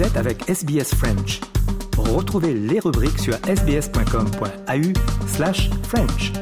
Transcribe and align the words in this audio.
Vous 0.00 0.06
êtes 0.06 0.16
avec 0.16 0.48
SBS 0.48 0.94
French. 0.94 1.40
Retrouvez 1.98 2.54
les 2.54 2.80
rubriques 2.80 3.18
sur 3.18 3.34
sbs.com.au 3.34 5.26
slash 5.26 5.68
French. 5.82 6.32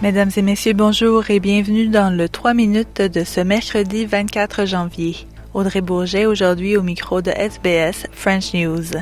Mesdames 0.00 0.30
et 0.34 0.40
messieurs, 0.40 0.72
bonjour 0.72 1.28
et 1.28 1.40
bienvenue 1.40 1.88
dans 1.88 2.08
le 2.08 2.26
3 2.26 2.54
minutes 2.54 3.02
de 3.02 3.22
ce 3.22 3.42
mercredi 3.42 4.06
24 4.06 4.64
janvier. 4.64 5.14
Audrey 5.52 5.82
Bourget 5.82 6.24
aujourd'hui 6.24 6.78
au 6.78 6.82
micro 6.82 7.20
de 7.20 7.32
SBS 7.32 8.06
French 8.12 8.54
News. 8.54 8.94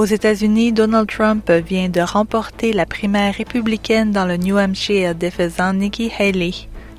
Aux 0.00 0.06
États-Unis, 0.06 0.72
Donald 0.72 1.06
Trump 1.10 1.50
vient 1.50 1.90
de 1.90 2.00
remporter 2.00 2.72
la 2.72 2.86
primaire 2.86 3.34
républicaine 3.34 4.12
dans 4.12 4.24
le 4.24 4.38
New 4.38 4.56
Hampshire, 4.56 5.14
défaisant 5.14 5.74
Nikki 5.74 6.10
Haley. 6.18 6.52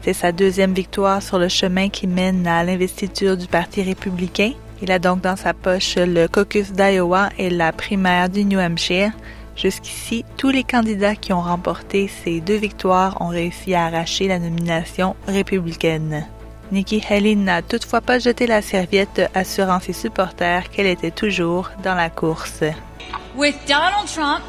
C'est 0.03 0.13
sa 0.13 0.31
deuxième 0.31 0.75
victoire 0.75 1.23
sur 1.23 1.39
le 1.39 1.47
chemin 1.47 1.89
qui 1.89 2.05
mène 2.05 2.45
à 2.45 2.63
l'investiture 2.63 3.37
du 3.37 3.47
Parti 3.47 3.81
républicain. 3.81 4.51
Il 4.83 4.91
a 4.91 4.99
donc 4.99 5.21
dans 5.21 5.35
sa 5.35 5.55
poche 5.55 5.95
le 5.95 6.27
caucus 6.27 6.73
d'Iowa 6.73 7.29
et 7.39 7.49
la 7.49 7.71
primaire 7.71 8.29
du 8.29 8.45
New 8.45 8.59
Hampshire. 8.59 9.13
Jusqu'ici, 9.55 10.23
tous 10.37 10.51
les 10.51 10.63
candidats 10.63 11.15
qui 11.15 11.33
ont 11.33 11.41
remporté 11.41 12.07
ces 12.23 12.39
deux 12.39 12.57
victoires 12.57 13.19
ont 13.19 13.29
réussi 13.29 13.73
à 13.73 13.85
arracher 13.85 14.27
la 14.27 14.37
nomination 14.37 15.15
républicaine. 15.27 16.27
Nikki 16.71 17.03
Haley 17.09 17.33
n'a 17.33 17.63
toutefois 17.63 18.01
pas 18.01 18.19
jeté 18.19 18.45
la 18.45 18.61
serviette, 18.61 19.23
assurant 19.33 19.79
ses 19.79 19.91
supporters 19.91 20.69
qu'elle 20.69 20.85
était 20.85 21.09
toujours 21.09 21.71
dans 21.83 21.95
la 21.95 22.11
course. 22.11 22.63
With 23.35 23.59
Donald 23.65 24.07
Trump, 24.07 24.43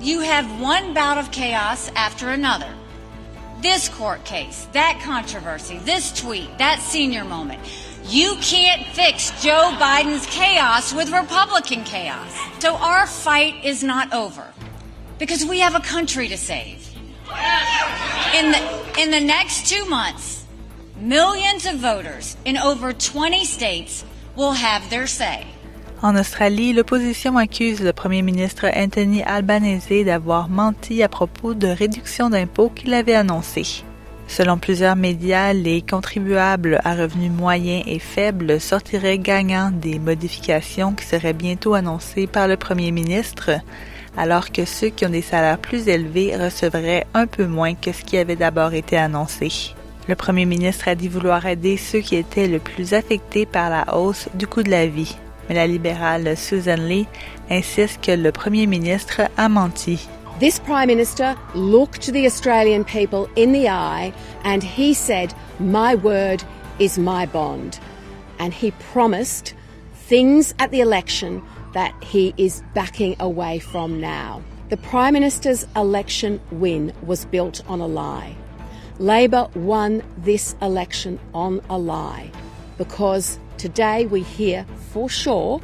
you 0.00 0.20
have 0.20 0.60
one 0.60 0.94
bout 0.94 1.18
of 1.18 1.30
chaos 1.30 1.90
after 1.94 2.30
another. 2.30 2.72
This 3.60 3.88
court 3.88 4.24
case, 4.24 4.66
that 4.72 5.00
controversy, 5.04 5.78
this 5.78 6.18
tweet, 6.18 6.58
that 6.58 6.80
senior 6.80 7.24
moment. 7.24 7.60
You 8.04 8.36
can't 8.40 8.86
fix 8.88 9.30
Joe 9.42 9.76
Biden's 9.78 10.26
chaos 10.26 10.92
with 10.92 11.10
Republican 11.12 11.84
chaos. 11.84 12.36
So 12.58 12.74
our 12.74 13.06
fight 13.06 13.64
is 13.64 13.84
not 13.84 14.12
over 14.12 14.52
because 15.18 15.44
we 15.44 15.60
have 15.60 15.74
a 15.74 15.80
country 15.80 16.28
to 16.28 16.36
save. 16.36 16.88
In 18.34 18.50
the, 18.50 19.00
in 19.00 19.10
the 19.10 19.20
next 19.20 19.68
two 19.68 19.84
months, 19.86 20.42
Millions 21.02 21.66
of 21.66 21.78
voters 21.78 22.36
in 22.44 22.56
over 22.56 22.92
20 22.92 23.44
states 23.44 24.04
will 24.36 24.52
have 24.52 24.88
their 24.88 25.08
say. 25.08 25.44
En 26.02 26.16
Australie, 26.16 26.72
l'opposition 26.72 27.36
accuse 27.36 27.80
le 27.80 27.92
premier 27.92 28.22
ministre 28.22 28.66
Anthony 28.74 29.22
Albanese 29.22 30.04
d'avoir 30.04 30.48
menti 30.48 31.00
à 31.00 31.08
propos 31.08 31.54
de 31.54 31.68
réduction 31.68 32.28
d'impôts 32.28 32.70
qu'il 32.70 32.92
avait 32.92 33.14
annoncé. 33.14 33.84
Selon 34.26 34.58
plusieurs 34.58 34.96
médias, 34.96 35.52
les 35.52 35.80
contribuables 35.80 36.80
à 36.82 36.96
revenus 36.96 37.30
moyens 37.30 37.84
et 37.86 38.00
faibles 38.00 38.60
sortiraient 38.60 39.18
gagnants 39.18 39.70
des 39.70 40.00
modifications 40.00 40.92
qui 40.92 41.04
seraient 41.04 41.34
bientôt 41.34 41.74
annoncées 41.74 42.26
par 42.26 42.48
le 42.48 42.56
premier 42.56 42.90
ministre, 42.90 43.52
alors 44.16 44.50
que 44.50 44.64
ceux 44.64 44.88
qui 44.88 45.06
ont 45.06 45.10
des 45.10 45.22
salaires 45.22 45.58
plus 45.58 45.86
élevés 45.86 46.36
recevraient 46.36 47.06
un 47.14 47.28
peu 47.28 47.46
moins 47.46 47.74
que 47.74 47.92
ce 47.92 48.02
qui 48.02 48.18
avait 48.18 48.34
d'abord 48.34 48.74
été 48.74 48.96
annoncé. 48.96 49.72
Le 50.08 50.16
premier 50.16 50.46
ministre 50.46 50.88
a 50.88 50.96
dit 50.96 51.06
vouloir 51.06 51.46
aider 51.46 51.76
ceux 51.76 52.00
qui 52.00 52.16
étaient 52.16 52.48
le 52.48 52.58
plus 52.58 52.92
affectés 52.92 53.46
par 53.46 53.70
la 53.70 53.96
hausse 53.96 54.28
du 54.34 54.48
coût 54.48 54.64
de 54.64 54.70
la 54.70 54.88
vie. 54.88 55.16
Mais 55.48 55.54
la 55.54 55.66
libérale 55.66 56.36
Susan 56.36 56.88
Lee 56.88 57.06
insiste 57.50 58.00
que 58.00 58.12
le 58.12 58.32
premier 58.32 58.66
ministre 58.66 59.22
a 59.36 59.48
menti. 59.48 60.08
This 60.38 60.58
Prime 60.58 60.88
Minister 60.88 61.36
looked 61.54 62.12
the 62.12 62.26
Australian 62.26 62.84
people 62.84 63.28
in 63.36 63.52
the 63.52 63.68
eye 63.68 64.12
and 64.44 64.62
he 64.62 64.94
said, 64.94 65.34
My 65.60 65.94
word 65.94 66.42
is 66.78 66.98
my 66.98 67.26
bond. 67.26 67.78
And 68.38 68.52
he 68.52 68.72
promised 68.92 69.54
things 69.94 70.54
at 70.58 70.70
the 70.70 70.80
election 70.80 71.42
that 71.74 71.94
he 72.02 72.34
is 72.36 72.62
backing 72.74 73.14
away 73.20 73.58
from 73.58 74.00
now. 74.00 74.42
The 74.70 74.76
Prime 74.78 75.12
Minister's 75.12 75.66
election 75.76 76.40
win 76.50 76.92
was 77.02 77.24
built 77.26 77.62
on 77.68 77.80
a 77.80 77.86
lie. 77.86 78.34
Labor 78.98 79.48
won 79.54 80.02
this 80.18 80.54
election 80.60 81.20
on 81.34 81.60
a 81.68 81.78
lie 81.78 82.30
because 82.78 83.38
today 83.58 84.06
we 84.06 84.22
hear 84.22 84.64
for 84.92 85.08
sure 85.08 85.60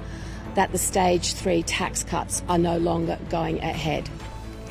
that 0.55 0.73
the 0.73 0.79
stage 0.79 1.35
3 1.35 1.63
tax 1.63 2.05
cuts 2.05 2.43
are 2.49 2.59
no 2.59 2.79
longer 2.79 3.19
going 3.31 3.59
ahead. 3.61 4.09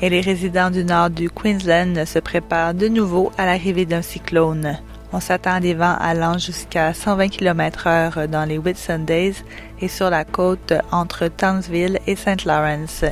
Et 0.00 0.10
les 0.10 0.20
résidents 0.20 0.70
du 0.70 0.84
nord 0.84 1.10
du 1.10 1.28
Queensland 1.28 2.04
se 2.04 2.20
préparent 2.20 2.74
de 2.74 2.88
nouveau 2.88 3.32
à 3.36 3.46
l'arrivée 3.46 3.84
d'un 3.84 4.02
cyclone. 4.02 4.78
On 5.12 5.20
s'attend 5.20 5.54
à 5.54 5.60
des 5.60 5.74
vents 5.74 5.96
allant 5.98 6.38
jusqu'à 6.38 6.92
120 6.92 7.28
km 7.28 7.88
h 7.88 8.26
dans 8.26 8.44
les 8.44 8.58
Whitsundays 8.58 9.34
et 9.80 9.88
sur 9.88 10.10
la 10.10 10.24
côte 10.24 10.74
entre 10.92 11.28
Townsville 11.28 11.98
et 12.06 12.14
St. 12.14 12.44
Lawrence. 12.44 13.04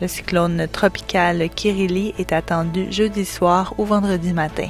Le 0.00 0.08
cyclone 0.08 0.66
tropical 0.70 1.48
Kirili 1.48 2.14
est 2.18 2.32
attendu 2.32 2.92
jeudi 2.92 3.24
soir 3.24 3.74
ou 3.78 3.84
vendredi 3.84 4.32
matin. 4.32 4.68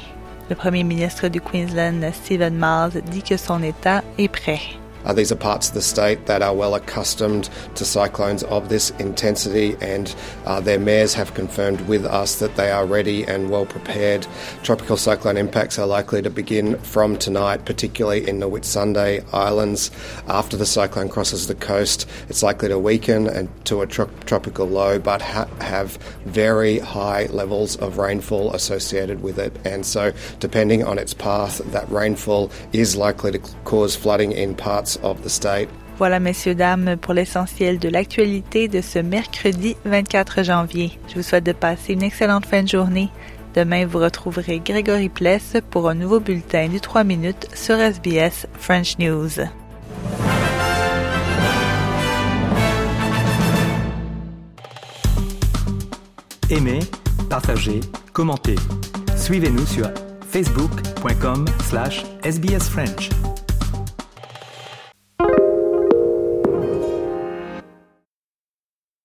Le 0.51 0.57
premier 0.57 0.85
ministre 0.85 1.29
du 1.29 1.41
Queensland, 1.41 2.03
Stephen 2.13 2.55
Miles, 2.55 3.03
dit 3.11 3.23
que 3.23 3.37
son 3.37 3.63
État 3.63 4.03
est 4.19 4.29
prêt. 4.29 4.61
Uh, 5.05 5.13
these 5.13 5.33
are 5.33 5.37
parts 5.37 5.69
of 5.69 5.75
the 5.75 5.83
state 5.83 6.27
that 6.27 6.43
are 6.43 6.55
well 6.55 6.75
accustomed 6.75 7.49
to 7.75 7.85
cyclones 7.85 8.43
of 8.45 8.69
this 8.69 8.91
intensity, 8.99 9.77
and 9.81 10.15
uh, 10.47 10.61
their 10.61 10.79
mayors 10.79 11.15
have 11.15 11.35
confirmed 11.35 11.81
with 11.83 12.05
us 12.05 12.39
that 12.39 12.57
they 12.57 12.71
are 12.71 12.87
ready 12.87 13.25
and 13.25 13.51
well 13.51 13.67
prepared. 13.67 14.27
Tropical 14.63 14.97
cyclone 14.97 15.37
impacts 15.37 15.79
are 15.79 15.87
likely 15.87 16.23
to 16.23 16.31
begin 16.31 16.79
from 16.79 17.17
tonight, 17.17 17.65
particularly 17.65 18.29
in 18.29 18.41
the 18.41 18.49
Whitsunday 18.49 19.25
Islands. 19.33 19.91
After 20.29 20.57
the 20.57 20.67
cyclone 20.67 21.09
crosses 21.09 21.47
the 21.47 21.55
coast, 21.55 22.09
it's 22.29 22.43
likely 22.43 22.69
to 22.69 22.79
weaken 22.79 23.27
and 23.27 23.49
to 23.67 23.83
a 23.83 23.87
tro- 23.87 24.11
tropical 24.27 24.67
low, 24.67 24.99
but 24.99 25.23
ha- 25.23 25.49
have 25.61 25.97
very 26.25 26.79
high 26.79 27.27
levels 27.27 27.77
of 27.77 27.99
rainfall 27.99 28.53
associated 28.55 29.23
with 29.23 29.39
it. 29.39 29.55
And 29.65 29.85
so, 29.85 30.13
depending 30.41 30.85
on 30.85 30.99
its 30.99 31.15
path, 31.15 31.59
that 31.73 31.91
rainfall 31.91 32.51
is 32.73 32.97
likely 32.97 33.33
to 33.33 33.39
cause 33.65 33.97
flooding 33.97 34.33
in 34.33 34.55
parts 34.55 34.92
Voilà, 35.99 36.21
messieurs, 36.21 36.55
dames, 36.55 36.97
pour 36.97 37.15
l'essentiel 37.15 37.79
de 37.79 37.89
l'actualité 37.89 38.69
de 38.69 38.81
ce 38.81 38.99
mercredi 38.99 39.77
24 39.85 40.43
janvier. 40.43 40.99
Je 41.09 41.15
vous 41.15 41.23
souhaite 41.23 41.45
de 41.45 41.53
passer 41.53 41.93
une 41.93 42.03
excellente 42.03 42.47
fin 42.47 42.63
de 42.63 42.69
journée. 42.69 43.09
Demain, 43.55 43.87
vous 43.87 43.99
retrouverez 43.99 44.61
Grégory 44.61 45.09
Pless 45.09 45.57
pour 45.71 45.89
un 45.89 45.95
nouveau 45.95 46.21
bulletin 46.21 46.69
du 46.69 46.81
3 46.81 47.05
minutes 47.05 47.49
sur 47.55 47.77
SBS 47.77 48.47
French 48.55 48.99
News. 48.99 49.29
Aimez, 56.51 56.81
partagez, 57.31 57.81
commentez. 58.13 58.57
Suivez-nous 59.17 59.67
sur 59.67 59.89
facebook.com 60.29 61.47
slash 61.69 62.05
sbsfrench. 62.25 63.32